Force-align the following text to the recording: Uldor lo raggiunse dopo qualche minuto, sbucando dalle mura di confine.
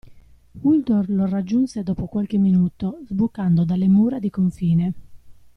Uldor 0.63 1.11
lo 1.11 1.27
raggiunse 1.27 1.83
dopo 1.83 2.07
qualche 2.07 2.39
minuto, 2.39 3.01
sbucando 3.05 3.65
dalle 3.65 3.87
mura 3.87 4.17
di 4.17 4.31
confine. 4.31 4.93